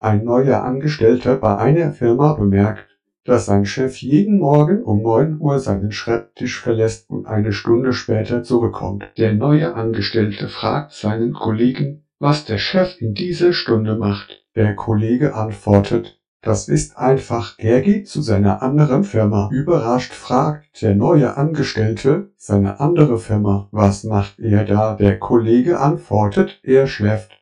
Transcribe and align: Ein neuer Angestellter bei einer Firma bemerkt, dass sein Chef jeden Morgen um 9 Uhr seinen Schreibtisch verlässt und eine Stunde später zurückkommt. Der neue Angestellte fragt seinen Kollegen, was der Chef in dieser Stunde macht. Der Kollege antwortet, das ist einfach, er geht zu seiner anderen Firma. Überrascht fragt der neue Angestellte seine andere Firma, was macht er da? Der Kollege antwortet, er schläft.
Ein 0.00 0.24
neuer 0.24 0.62
Angestellter 0.62 1.36
bei 1.36 1.56
einer 1.56 1.90
Firma 1.92 2.34
bemerkt, 2.34 2.86
dass 3.24 3.46
sein 3.46 3.66
Chef 3.66 3.96
jeden 3.96 4.38
Morgen 4.38 4.84
um 4.84 5.02
9 5.02 5.40
Uhr 5.40 5.58
seinen 5.58 5.90
Schreibtisch 5.90 6.60
verlässt 6.60 7.10
und 7.10 7.26
eine 7.26 7.52
Stunde 7.52 7.92
später 7.92 8.44
zurückkommt. 8.44 9.04
Der 9.18 9.34
neue 9.34 9.74
Angestellte 9.74 10.48
fragt 10.48 10.92
seinen 10.92 11.32
Kollegen, 11.32 12.04
was 12.20 12.44
der 12.44 12.58
Chef 12.58 13.00
in 13.00 13.14
dieser 13.14 13.52
Stunde 13.52 13.96
macht. 13.96 14.44
Der 14.54 14.76
Kollege 14.76 15.34
antwortet, 15.34 16.20
das 16.42 16.68
ist 16.68 16.96
einfach, 16.96 17.56
er 17.58 17.80
geht 17.80 18.08
zu 18.08 18.22
seiner 18.22 18.62
anderen 18.62 19.02
Firma. 19.02 19.50
Überrascht 19.52 20.12
fragt 20.12 20.80
der 20.80 20.94
neue 20.94 21.36
Angestellte 21.36 22.30
seine 22.36 22.78
andere 22.78 23.18
Firma, 23.18 23.68
was 23.72 24.04
macht 24.04 24.38
er 24.38 24.64
da? 24.64 24.94
Der 24.94 25.18
Kollege 25.18 25.80
antwortet, 25.80 26.60
er 26.62 26.86
schläft. 26.86 27.37